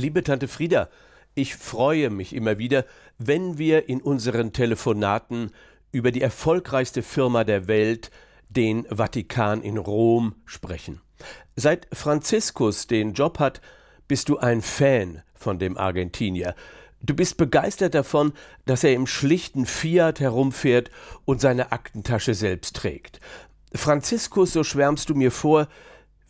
[0.00, 0.88] Liebe Tante Frieda,
[1.34, 2.86] ich freue mich immer wieder,
[3.18, 5.50] wenn wir in unseren Telefonaten
[5.92, 8.10] über die erfolgreichste Firma der Welt,
[8.48, 11.02] den Vatikan in Rom, sprechen.
[11.54, 13.60] Seit Franziskus den Job hat,
[14.08, 16.54] bist du ein Fan von dem Argentinier.
[17.02, 18.32] Du bist begeistert davon,
[18.64, 20.90] dass er im schlichten Fiat herumfährt
[21.26, 23.20] und seine Aktentasche selbst trägt.
[23.74, 25.68] Franziskus, so schwärmst du mir vor,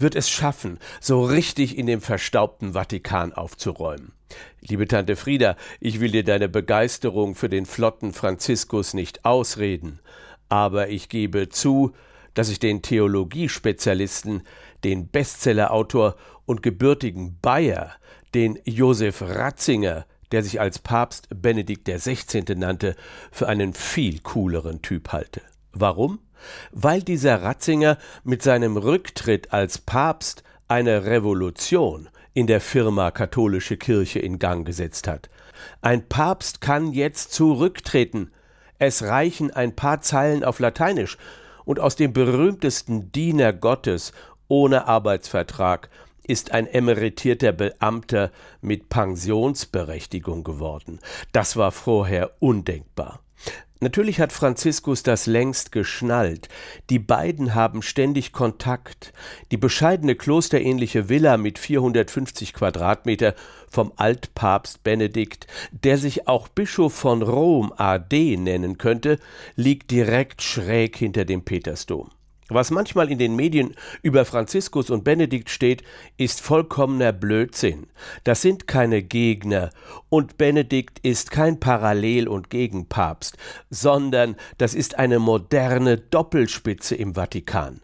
[0.00, 4.12] wird es schaffen, so richtig in dem verstaubten Vatikan aufzuräumen.
[4.60, 10.00] Liebe Tante Frieda, ich will dir deine Begeisterung für den flotten Franziskus nicht ausreden,
[10.48, 11.92] aber ich gebe zu,
[12.34, 14.42] dass ich den Theologiespezialisten,
[14.84, 17.92] den Bestsellerautor und gebürtigen Bayer,
[18.34, 22.54] den Josef Ratzinger, der sich als Papst Benedikt XVI.
[22.54, 22.94] nannte,
[23.32, 25.42] für einen viel cooleren Typ halte.
[25.72, 26.20] Warum?
[26.72, 34.20] weil dieser Ratzinger mit seinem Rücktritt als Papst eine Revolution in der Firma katholische Kirche
[34.20, 35.28] in Gang gesetzt hat.
[35.82, 38.30] Ein Papst kann jetzt zurücktreten.
[38.78, 41.18] Es reichen ein paar Zeilen auf Lateinisch,
[41.66, 44.12] und aus dem berühmtesten Diener Gottes
[44.48, 45.88] ohne Arbeitsvertrag
[46.22, 51.00] ist ein emeritierter Beamter mit Pensionsberechtigung geworden.
[51.32, 53.20] Das war vorher undenkbar.
[53.82, 56.50] Natürlich hat Franziskus das längst geschnallt.
[56.90, 59.14] Die beiden haben ständig Kontakt.
[59.50, 63.34] Die bescheidene klosterähnliche Villa mit 450 Quadratmeter
[63.70, 69.18] vom Altpapst Benedikt, der sich auch Bischof von Rom AD nennen könnte,
[69.56, 72.10] liegt direkt schräg hinter dem Petersdom.
[72.50, 75.84] Was manchmal in den Medien über Franziskus und Benedikt steht,
[76.16, 77.86] ist vollkommener Blödsinn.
[78.24, 79.70] Das sind keine Gegner
[80.08, 83.36] und Benedikt ist kein Parallel- und Gegenpapst,
[83.70, 87.80] sondern das ist eine moderne Doppelspitze im Vatikan.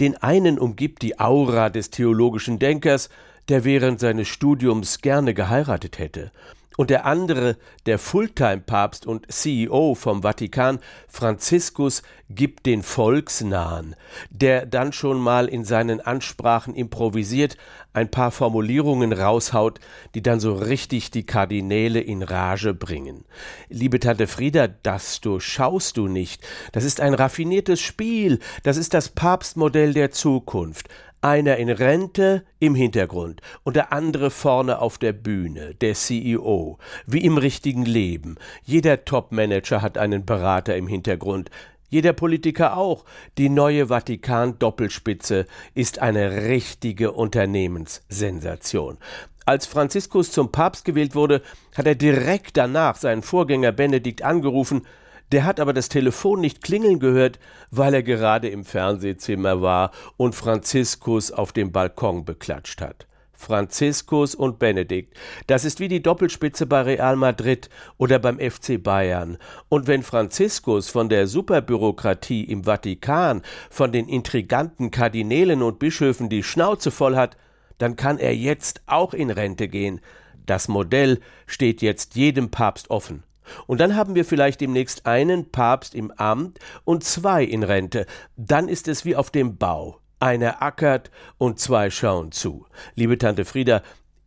[0.00, 3.10] Den einen umgibt die Aura des theologischen Denkers,
[3.48, 6.32] der während seines Studiums gerne geheiratet hätte.
[6.80, 10.78] Und der andere, der Fulltime-Papst und CEO vom Vatikan,
[11.08, 13.96] Franziskus, gibt den Volksnahen,
[14.30, 17.58] der dann schon mal in seinen Ansprachen improvisiert,
[17.92, 19.78] ein paar Formulierungen raushaut,
[20.14, 23.26] die dann so richtig die Kardinäle in Rage bringen.
[23.68, 26.42] Liebe Tante Frieda, das durchschaust du nicht.
[26.72, 28.38] Das ist ein raffiniertes Spiel.
[28.62, 30.88] Das ist das Papstmodell der Zukunft
[31.22, 37.24] einer in Rente im Hintergrund und der andere vorne auf der Bühne, der CEO, wie
[37.24, 38.36] im richtigen Leben.
[38.64, 41.50] Jeder Top-Manager hat einen Berater im Hintergrund,
[41.90, 43.04] jeder Politiker auch.
[43.36, 48.96] Die neue Vatikan-Doppelspitze ist eine richtige Unternehmenssensation.
[49.44, 51.42] Als Franziskus zum Papst gewählt wurde,
[51.76, 54.86] hat er direkt danach seinen Vorgänger Benedikt angerufen
[55.32, 57.38] der hat aber das Telefon nicht klingeln gehört,
[57.70, 63.06] weil er gerade im Fernsehzimmer war und Franziskus auf dem Balkon beklatscht hat.
[63.40, 65.16] Franziskus und Benedikt.
[65.46, 69.38] Das ist wie die Doppelspitze bei Real Madrid oder beim FC Bayern.
[69.70, 76.42] Und wenn Franziskus von der Superbürokratie im Vatikan, von den intriganten Kardinälen und Bischöfen die
[76.42, 77.38] Schnauze voll hat,
[77.78, 80.02] dann kann er jetzt auch in Rente gehen.
[80.44, 83.22] Das Modell steht jetzt jedem Papst offen.
[83.66, 88.06] Und dann haben wir vielleicht demnächst einen Papst im Amt und zwei in Rente.
[88.36, 90.00] Dann ist es wie auf dem Bau.
[90.18, 92.66] Einer ackert und zwei schauen zu.
[92.94, 93.82] Liebe Tante Frieda,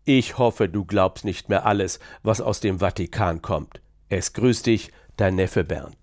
[0.05, 3.81] ich hoffe, du glaubst nicht mehr alles, was aus dem Vatikan kommt.
[4.09, 5.91] Es grüßt dich, dein Neffe Bernd.